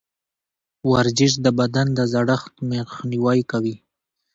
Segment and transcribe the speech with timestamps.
[0.91, 3.75] ورزش د بدن د زړښت مخنیوی کوي.